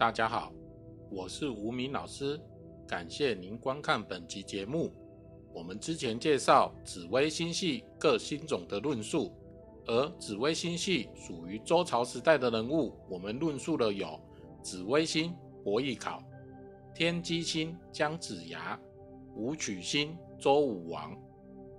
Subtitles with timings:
[0.00, 0.50] 大家好，
[1.10, 2.40] 我是吴明老师，
[2.88, 4.90] 感谢您观看本集节目。
[5.52, 9.30] 我们之前介绍紫微星系各星种的论述，
[9.84, 14.18] 而紫微星系属于周朝时代的人物，我们论述了有
[14.62, 16.24] 紫微星伯邑考、
[16.94, 18.80] 天机星姜子牙、
[19.36, 21.14] 武曲星周武王。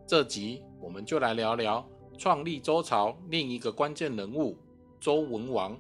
[0.06, 1.84] 这集我们就来聊聊
[2.20, 4.56] 创立周朝另一个关键人物
[5.00, 5.76] 周文王，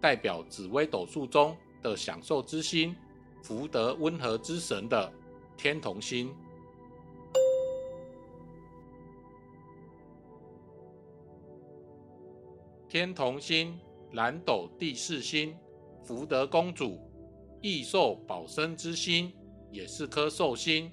[0.00, 2.94] 代表紫微斗数中的享受之星、
[3.42, 5.12] 福德温和之神的
[5.56, 6.34] 天同星。
[12.88, 13.78] 天同星，
[14.10, 15.56] 南斗第四星，
[16.02, 16.98] 福德公主，
[17.62, 19.32] 益寿保身之星，
[19.70, 20.90] 也是颗寿星。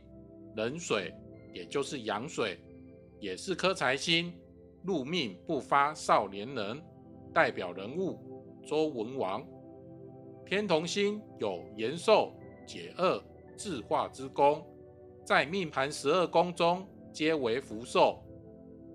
[0.55, 1.13] 壬水，
[1.53, 2.59] 也就是阳水，
[3.19, 4.33] 也是颗财星。
[4.83, 6.81] 入命不发少年人，
[7.33, 8.19] 代表人物
[8.67, 9.43] 周文王。
[10.49, 12.33] 天同星有延寿、
[12.65, 13.21] 解厄、
[13.57, 14.65] 智化之功，
[15.25, 18.23] 在命盘十二宫中皆为福寿。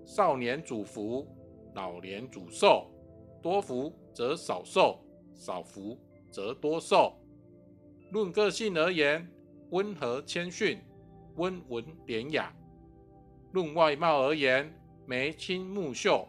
[0.03, 1.27] 少年主福，
[1.75, 2.89] 老年主寿。
[3.39, 4.99] 多福则少寿，
[5.35, 5.95] 少福
[6.31, 7.13] 则多寿。
[8.09, 9.29] 论个性而言，
[9.69, 10.79] 温和谦逊，
[11.35, 12.51] 温文典雅；
[13.51, 14.73] 论外貌而言，
[15.05, 16.27] 眉清目秀，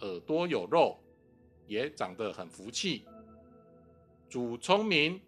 [0.00, 0.98] 耳朵有肉，
[1.66, 3.06] 也长得很福气。
[4.28, 5.20] 主聪明，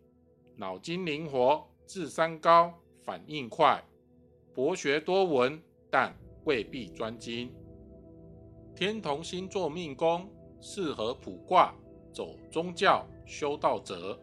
[0.56, 3.82] 脑筋灵活，智商高，反应快，
[4.52, 7.52] 博学多闻，但未必专精。
[8.74, 10.28] 天同星座命宫。
[10.60, 11.72] 适合卜卦、
[12.12, 14.18] 走宗教、修道者，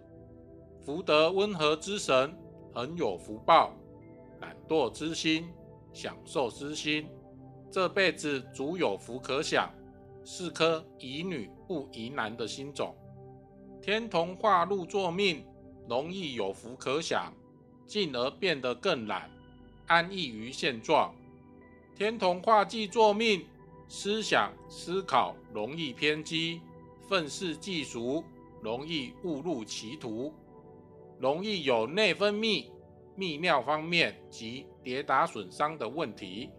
[0.81, 2.37] 福德温和之神，
[2.73, 3.73] 很有福报，
[4.41, 5.47] 懒惰之心，
[5.93, 7.07] 享受之心，
[7.71, 9.73] 这辈子足有福可享，
[10.25, 12.93] 是颗宜女不宜男的心种。
[13.85, 15.45] 天同化禄作命，
[15.87, 17.31] 容易有福可享，
[17.85, 19.29] 进而变得更懒，
[19.85, 21.13] 安逸于现状。
[21.95, 23.45] 天同化忌作命。
[23.87, 26.59] 思想思考容易偏激，
[27.07, 28.23] 愤世嫉俗，
[28.63, 30.33] 容易误入歧途，
[31.19, 32.65] 容易有内分泌、
[33.15, 36.49] 泌尿方面及跌打损伤的问题。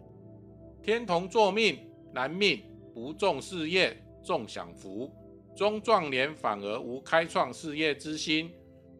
[0.81, 1.77] 天同作命，
[2.13, 5.11] 男命不重事业，重享福，
[5.57, 8.51] 中壮年反而无开创事业之心。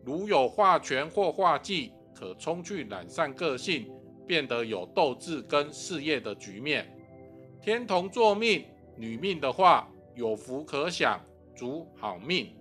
[0.03, 3.87] 如有化权或化忌，可冲去懒散个性，
[4.25, 6.91] 变得有斗志跟事业的局面。
[7.61, 11.21] 天同作命，女命的话有福可享，
[11.55, 12.55] 主好命。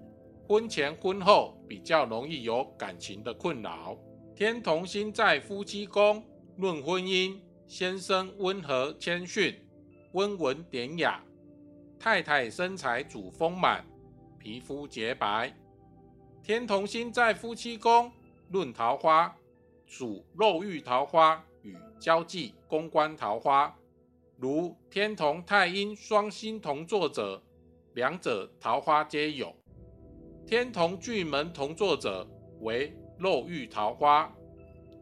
[0.46, 3.96] 婚前婚后比较容易有感情的困扰。
[4.34, 6.22] 天同星在夫妻宫，
[6.58, 9.56] 论婚姻，先生温和谦逊，
[10.12, 11.24] 温文典雅；
[11.98, 13.84] 太太身材主丰满，
[14.38, 15.52] 皮肤洁白。
[16.42, 18.12] 天同星在夫妻宫，
[18.50, 19.34] 论桃花，
[19.86, 23.74] 属肉欲桃花与交际公关桃花。
[24.36, 27.42] 如天同太阴双星同坐者，
[27.94, 29.48] 两者桃花皆有；
[30.46, 32.28] 天同巨门同坐者
[32.60, 34.30] 为肉欲桃花；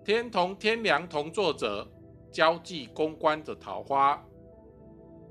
[0.04, 1.86] 天同天梁同坐者，
[2.32, 4.24] 交际公关的桃花。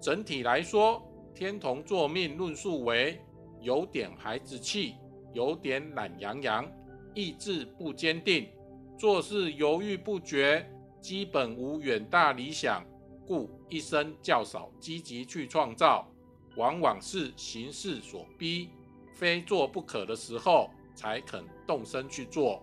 [0.01, 1.01] 整体来说，
[1.33, 3.19] 天同作命论述为
[3.59, 4.95] 有点孩子气，
[5.33, 6.65] 有点懒洋洋，
[7.13, 8.47] 意志不坚定，
[8.97, 10.69] 做事犹豫不决，
[11.01, 12.85] 基本无远大理想。
[13.25, 16.05] 故一生较少积极去创造，
[16.57, 18.69] 往往是形势所逼，
[19.13, 22.61] 非做不可的时候才肯动身去做。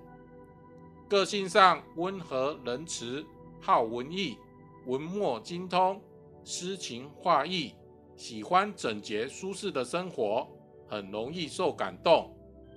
[1.09, 3.25] 个性上温和仁慈，
[3.59, 4.37] 好文艺，
[4.85, 5.99] 文墨精通，
[6.45, 7.75] 诗情画意，
[8.21, 10.47] 喜欢整洁舒适的生活，
[10.87, 12.31] 很容易受感动，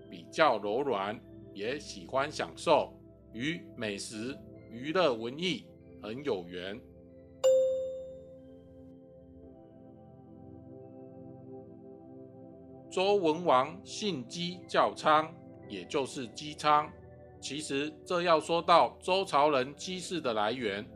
[0.09, 1.19] 比较柔软，
[1.53, 2.93] 也喜欢享受，
[3.33, 4.39] 与美食、
[4.71, 5.65] 娱乐、文艺
[6.01, 6.79] 很有缘。
[12.89, 15.29] 周文王姓姬，叫昌，
[15.67, 16.89] 也就是姬昌。
[17.41, 20.89] 其实这要说到周朝人姬氏的来源，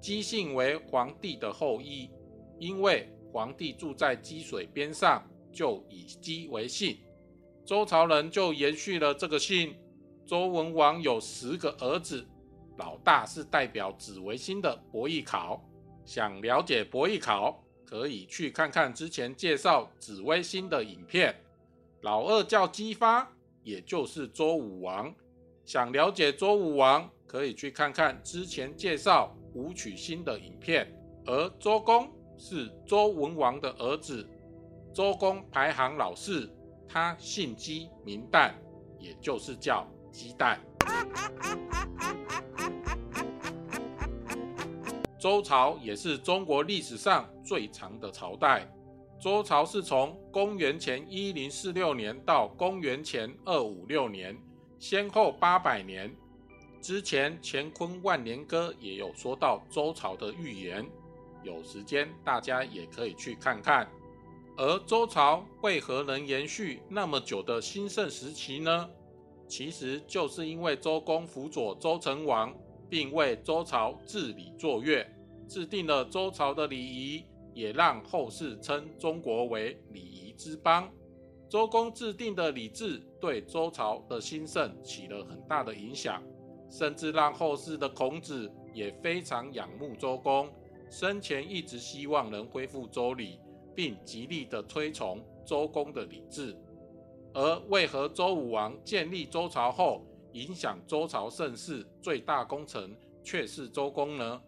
[0.00, 2.10] 姬姓为皇帝的后裔，
[2.58, 5.22] 因为皇帝住在姬水边上，
[5.52, 6.98] 就以姬为姓，
[7.64, 9.76] 周朝人就延续了这个姓。
[10.26, 12.26] 周文王有十个儿子，
[12.78, 15.62] 老大是代表紫微星的伯邑考。
[16.04, 17.64] 想了解伯邑考？
[17.84, 21.34] 可以去看看之前介绍紫微星的影片。
[22.02, 23.28] 老二叫姬发，
[23.64, 25.12] 也就是周武王。
[25.64, 30.96] 想了解周武王，可以去看看之前介绍武曲星的影片。
[31.26, 32.08] 而周公
[32.40, 34.26] 是周文王的儿子，
[34.94, 36.50] 周公排行老四，
[36.88, 38.52] 他姓姬名旦，
[38.98, 40.56] 也就是叫姬旦。
[45.18, 48.66] 周朝也是中国历史上最长的朝代。
[49.20, 54.34] 周朝是从公元前一零四六年到公元前二五六年，
[54.78, 56.10] 先后八百年。
[56.80, 60.82] 之前《乾坤万年歌》也有说到周朝的预言，
[61.42, 63.88] 有时间大家也可以去看看。
[64.56, 68.88] 而周朝为何能延续那么久的兴盛时期呢？
[69.48, 72.54] 其实就是因为周公辅佐周成王。
[72.90, 75.06] 并为周朝治理作乐，
[75.46, 80.90] 制定了周朝的礼仪，也让后世称中国为礼仪之邦。
[81.48, 86.20] 周公制定的礼制对周朝的兴盛起了很大的影响，
[86.68, 90.50] 甚至让后世的孔子也非常仰慕周公，
[90.90, 93.38] 生前一直希望能恢复周礼，
[93.74, 96.54] 并极力的推崇周公的礼制。
[97.32, 104.42] 而为何周武王建立周朝后，影响周朝盛世最大功臣却是周公呢？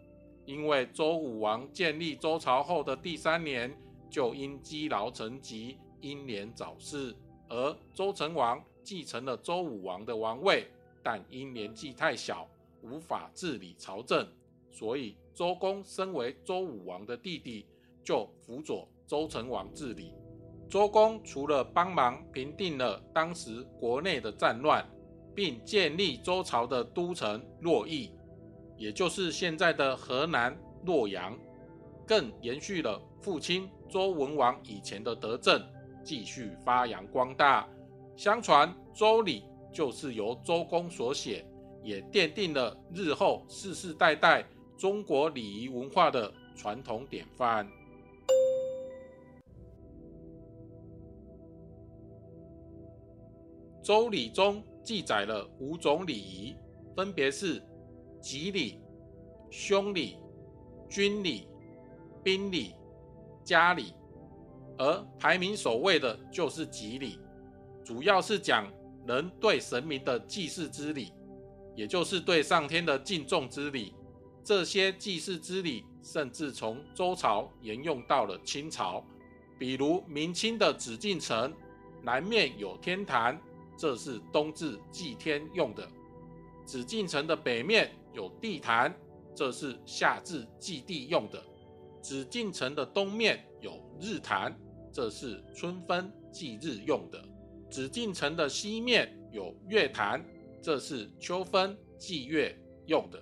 [0.44, 3.72] 因为周武王建立周朝后的第三年，
[4.10, 7.14] 就因积劳成疾，英年早逝。
[7.48, 10.66] 而周成王继承了周武王的王位，
[11.04, 12.48] 但因年纪太小，
[12.82, 14.26] 无法治理朝政，
[14.72, 17.66] 所以周公身为周武王的弟弟，
[18.04, 20.14] 就辅佐周成王治理。
[20.68, 24.86] 周公除了帮忙平定了当时国内的战乱。
[25.34, 28.12] 并建立周朝的都城洛邑，
[28.76, 31.34] 也就是现在的河南洛阳，
[32.06, 35.58] 更延续了父亲周文王以前的德政，
[36.04, 37.66] 继续发扬光大。
[38.14, 39.40] 相传《周礼》
[39.74, 41.46] 就是由周公所写，
[41.82, 44.44] 也奠定了日后世世代代
[44.82, 47.64] 中国礼仪文化的传统典范。
[53.80, 54.60] 《周礼》中。
[54.82, 56.56] 记载了五种礼仪，
[56.96, 57.62] 分别是
[58.20, 58.80] 吉礼、
[59.48, 60.18] 凶礼、
[60.88, 61.46] 军礼、
[62.24, 62.74] 兵礼、
[63.44, 63.94] 家礼，
[64.76, 67.20] 而排名首位的就是吉礼，
[67.84, 68.68] 主要是讲
[69.06, 71.12] 人对神明的祭祀之礼，
[71.76, 73.94] 也就是对上天的敬重之礼。
[74.44, 79.04] 这些祭祀之礼甚至从周朝沿用到了清朝，
[79.58, 81.52] 比如明清的紫禁城
[82.02, 83.40] 南面有天坛。
[83.74, 85.88] 这是冬至祭天用的。
[86.64, 88.94] 紫禁城的北面有地坛，
[89.34, 91.42] 这是夏至祭地用的。
[92.00, 94.56] 紫禁城的东面有日坛，
[94.92, 97.24] 这是春分祭日用的。
[97.70, 100.24] 紫禁城的西面有月坛，
[100.60, 102.56] 这是秋分祭月
[102.86, 103.20] 用的。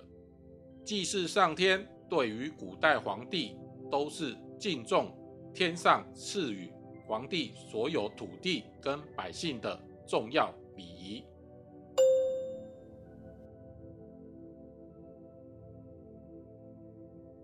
[0.83, 3.57] 祭祀上天，对于古代皇帝
[3.89, 5.15] 都是敬重
[5.53, 6.71] 天上赐予
[7.07, 9.79] 皇帝所有土地跟百姓的。
[10.07, 11.23] 重要礼仪，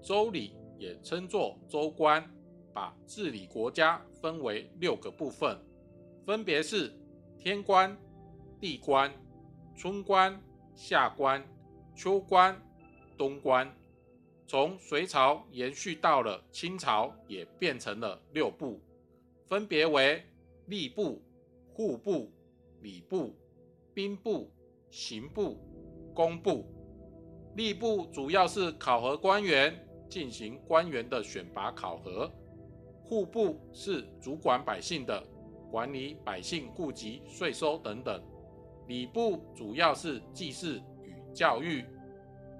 [0.01, 2.29] 周礼也称作周官，
[2.73, 5.57] 把治理国家分为六个部分，
[6.25, 6.91] 分别是
[7.37, 7.97] 天官、
[8.59, 9.09] 地官、
[9.73, 10.37] 春官、
[10.75, 11.41] 夏官、
[11.95, 12.59] 秋官、
[13.17, 13.69] 东官。
[14.45, 18.79] 从隋朝延续到了清朝，也变成了六部，
[19.47, 20.23] 分别为
[20.69, 21.21] 吏部、
[21.73, 22.31] 户部。
[22.81, 23.35] 礼部、
[23.91, 24.51] 兵部、
[24.91, 25.57] 刑部、
[26.13, 26.63] 工部、
[27.55, 29.75] 吏部主要是考核官员，
[30.07, 32.29] 进行官员的选拔考核；
[33.03, 35.21] 户部是主管百姓的，
[35.71, 38.21] 管理百姓户籍、税收等等；
[38.87, 41.83] 礼部主要是祭祀与教育；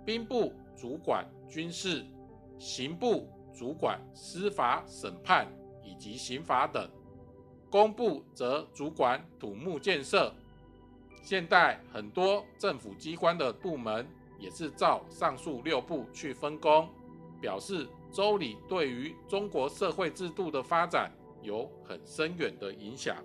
[0.08, 2.06] 兵部主管军事；
[2.58, 5.46] 刑部主管司法审判
[5.84, 6.90] 以及刑法等。
[7.70, 10.34] 工部则主管土木建设，
[11.22, 14.08] 现代很多政府机关的部门
[14.40, 16.88] 也是照上述六部去分工，
[17.42, 21.12] 表示周礼对于中国社会制度的发展
[21.42, 23.18] 有很深远的影响。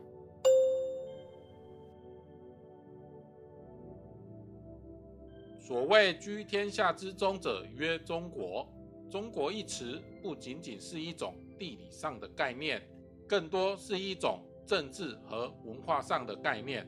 [5.72, 8.68] 所谓居天下之中者曰中国，
[9.10, 12.82] 中国一词不仅仅是一种地理上的概念。
[13.26, 16.86] 更多是一种政治和文化上的概念，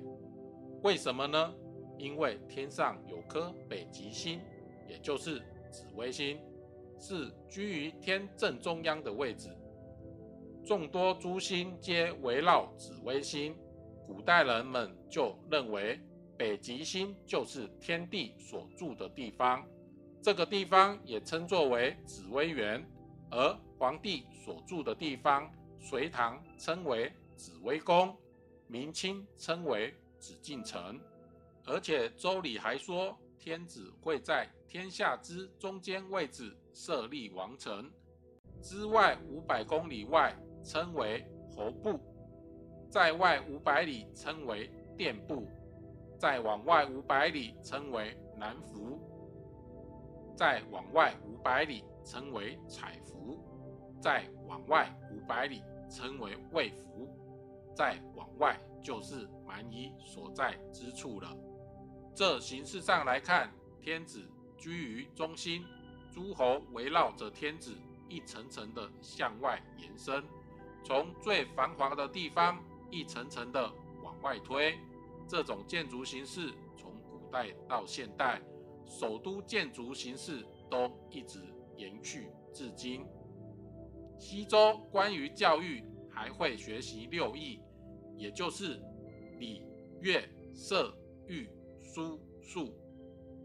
[0.83, 1.55] 为什么呢？
[1.97, 4.39] 因为天上有颗北极星，
[4.87, 5.39] 也就是
[5.71, 6.39] 紫微星，
[6.99, 9.49] 是居于天正中央的位置。
[10.63, 13.57] 众多诸星皆围绕紫微星，
[14.07, 15.99] 古代人们就认为
[16.37, 19.67] 北极星就是天地所住的地方，
[20.21, 22.85] 这个地方也称作为紫微园，
[23.31, 25.51] 而皇帝所住的地方。
[25.81, 28.17] 隋唐称为紫微宫，
[28.67, 30.99] 明清称为紫禁城。
[31.67, 37.91] 而且周礼还说，天子会在天下之中间位置设立王城，
[38.63, 41.23] 之外五百公里外称为
[41.55, 42.01] 侯部，
[42.89, 45.47] 在外五百里称为殿部，
[46.19, 49.01] 再往外五百里称为南服，
[50.37, 53.39] 再往外五百里称为采服，
[54.01, 57.09] 再往外五百里称为魏服，
[57.75, 61.37] 再往外就是蛮夷所在之处了。
[62.15, 64.23] 这形式上来看，天子
[64.57, 65.65] 居于中心，
[66.13, 67.77] 诸侯围绕着天子
[68.09, 70.25] 一层层的向外延伸，
[70.85, 73.71] 从最繁华的地方一层层的
[74.03, 74.79] 往外推。
[75.29, 78.41] 这种建筑形式从古代到现代，
[78.87, 81.41] 首都建筑形式都一直
[81.77, 83.05] 延续至今。
[84.19, 87.61] 西周关于教育还会学习六艺，
[88.17, 88.81] 也就是
[89.39, 89.63] 礼、
[90.01, 90.23] 乐、
[90.55, 91.49] 射、御。
[91.87, 92.75] 书数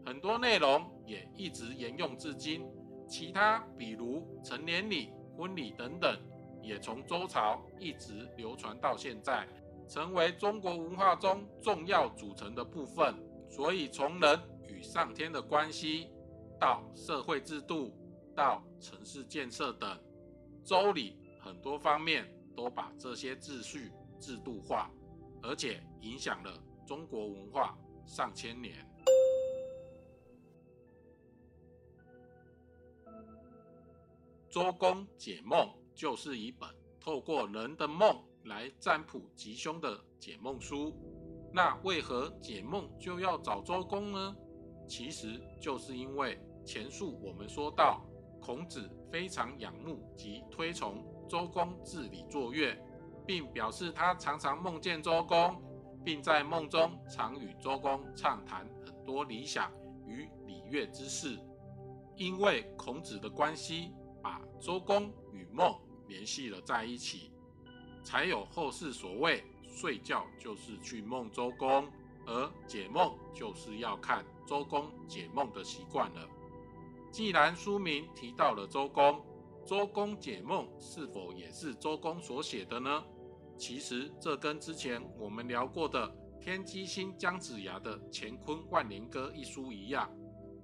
[0.04, 2.66] 很多内容也一直沿用至今，
[3.06, 6.18] 其他比如成年礼、婚礼等等，
[6.60, 9.46] 也从周朝一直流传到现在，
[9.90, 13.12] 成为中国文化中重要组成的部分。
[13.50, 16.08] 所以从人与上天的关系，
[16.60, 17.92] 到社会制度，
[18.36, 20.00] 到城市建设等，
[20.64, 24.88] 周礼很多方面都把这些秩序制度化，
[25.42, 26.52] 而且影响了
[26.86, 27.76] 中国文化。
[28.06, 28.74] 上千年，
[34.48, 36.68] 周公解梦就是一本
[36.98, 40.96] 透过人的梦来占卜吉凶的解梦书。
[41.52, 44.36] 那为何解梦就要找周公呢？
[44.86, 48.04] 其实就是因为前述我们说到，
[48.40, 52.76] 孔子非常仰慕及推崇周公治理作乐，
[53.26, 55.62] 并表示他常常梦见周公。
[56.02, 59.70] 并在梦中常与周公畅谈很多理想
[60.06, 61.38] 与礼乐之事。
[62.16, 63.92] 因为孔子的关系，
[64.22, 65.78] 把周公与梦
[66.08, 67.30] 联系了在一起，
[68.02, 71.86] 才有后世所谓睡觉就是去梦周公，
[72.26, 76.28] 而解梦就是要看周公解梦的习惯了。
[77.10, 79.20] 既然书名提到了周公，
[79.64, 83.04] 周公解梦是否也是周公所写的呢？
[83.56, 90.10] 其实这跟之前我们聊过的天机星姜子牙的《乾坤万年歌》一书一样，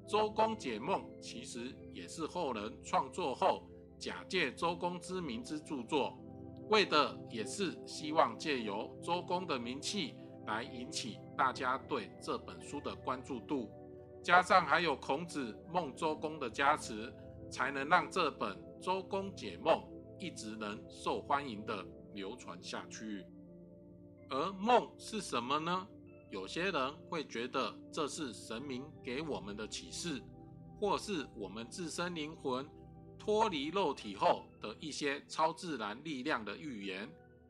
[0.08, 6.18] 周公解梦其实也是后人创作后假借周公之名之著作，
[6.70, 10.14] 为的也是希望借由周公的名气
[10.46, 13.70] 来引起大家对这本书的关注度，
[14.22, 17.12] 加上还有孔子梦周公的加持，
[17.50, 19.74] 才能让这本《周公解梦》
[20.18, 21.84] 一直能受欢迎的。
[22.14, 23.26] 流传下去，
[24.30, 25.86] 而梦是什么呢？
[26.30, 30.22] 有些人会觉得这是神明给我们的启示，
[30.80, 32.66] 或是我们自身灵魂
[33.18, 37.08] 脱离肉体后的一些超自然力量的预言。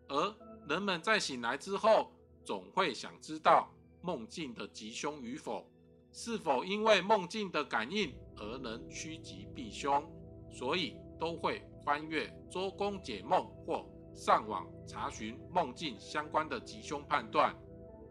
[0.09, 0.35] 而
[0.69, 2.11] 人们在醒来之后，
[2.45, 3.69] 总会想知道
[4.03, 5.69] 梦境的吉凶与否，
[6.13, 10.05] 是否因为梦境的感应而能趋吉避凶，
[10.51, 13.87] 所以都会翻阅周公解梦或。
[14.19, 17.55] 上网查询梦境相关的吉凶判断，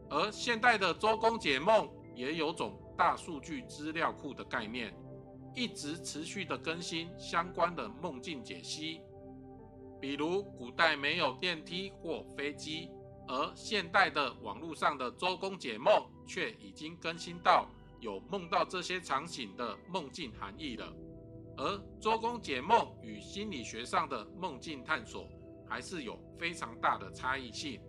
[0.07, 4.95] 而现代的周公解梦也有种大数据资料库的概念，
[5.55, 9.01] 一直持续的更新相关的梦境解析。
[9.99, 12.91] 比如古代没有电梯或飞机，
[13.27, 15.91] 而现代的网络上的周公解梦
[16.27, 17.67] 却已经更新到
[18.01, 20.93] 有梦到这些场景的梦境含义了。
[21.57, 25.27] 而周公解梦与心理学上的梦境探索。
[25.67, 27.81] 还是有非常大的差异性。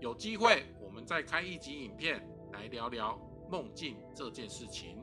[0.00, 2.22] 有机会，我们再开一集影片
[2.52, 3.18] 来聊聊
[3.50, 5.02] 梦境这件事情。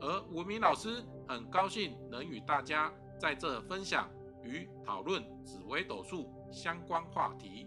[0.00, 4.10] 而吴明老师很高兴能与大家在这分享
[4.42, 7.66] 与讨论紫微斗数相关话题，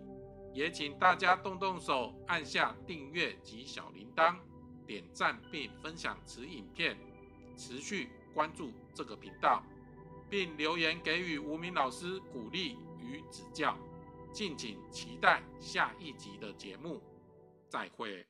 [0.54, 4.38] 也请大家动动手按下订阅及小铃铛，
[4.86, 6.98] 点赞并分享此影片，
[7.58, 9.64] 持续关注这个频道，
[10.30, 12.78] 并留言给予吴明老师鼓励。
[13.02, 13.76] 与指教，
[14.32, 17.02] 敬请期待下一集的节目。
[17.70, 18.24] 再会。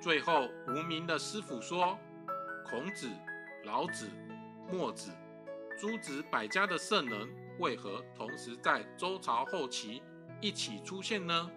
[0.00, 1.98] 最后，无名的师傅说
[2.64, 3.08] ：“孔子、
[3.64, 4.08] 老子、
[4.70, 5.10] 墨子、
[5.76, 7.28] 诸子百家的圣人，
[7.58, 10.02] 为何同时在周朝后期
[10.40, 11.50] 一起出现呢？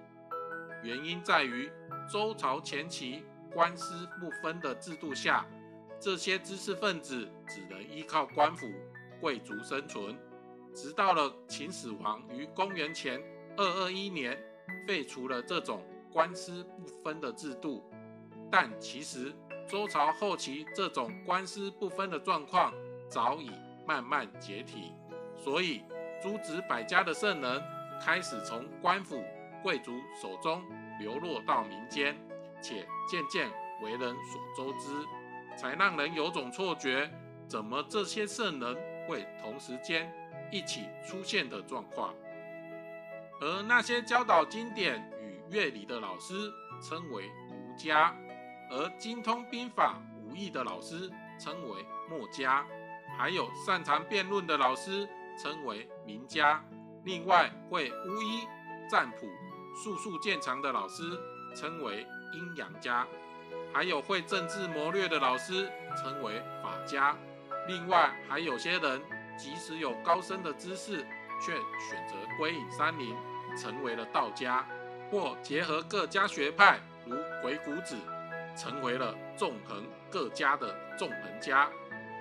[0.84, 1.72] 原因在于
[2.12, 5.46] 周朝前期官司不分的制度下，
[6.00, 8.68] 这些知识分子只能依靠官府。”
[9.22, 10.18] 贵族生存，
[10.74, 13.22] 直到了秦始皇于公元前
[13.56, 14.36] 二二一年
[14.88, 17.88] 废除了这种官司不分的制度。
[18.52, 19.34] 但其实
[19.66, 22.74] 周朝后期这种官司不分的状况
[23.10, 23.50] 早已
[23.88, 24.92] 慢慢解体，
[25.38, 25.84] 所以
[26.22, 27.64] 诸子百家的圣人
[28.04, 29.24] 开始从官府
[29.64, 30.62] 贵族手中
[31.00, 32.16] 流落到民间，
[32.62, 33.50] 且渐渐
[33.82, 34.90] 为人所周知，
[35.58, 37.10] 才让人有种错觉：
[37.48, 38.76] 怎么这些圣人
[39.08, 40.12] 会同时间
[40.52, 42.14] 一起出现的状况？
[43.40, 46.34] 而那些教导经典与乐理的老师
[46.82, 48.16] 称为儒家。
[48.72, 52.66] 而精通兵法、武艺的老师称为墨家，
[53.18, 56.64] 还有擅长辩论的老师称为名家。
[57.04, 58.48] 另外，会巫医、
[58.90, 59.28] 占卜、
[59.76, 61.04] 术数见长的老师
[61.56, 63.06] 称为阴阳家，
[63.74, 67.16] 还有会政治谋略的老师称为法家。
[67.68, 69.02] 另外，还有些人
[69.38, 71.06] 即使有高深的知识，
[71.42, 73.16] 却选择归隐山林，
[73.58, 74.66] 成为了道家，
[75.10, 77.98] 或结合各家学派，如鬼谷子。
[78.62, 81.68] 成为了纵横各家的纵横家，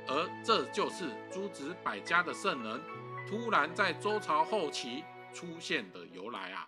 [0.08, 2.80] 而这就是诸子百家的圣人
[3.28, 5.04] 突然在周朝后期
[5.34, 6.66] 出现的由来啊。